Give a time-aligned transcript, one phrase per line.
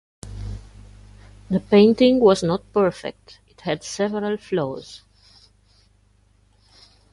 [1.51, 5.03] The painting was not perfect, it had several flaws.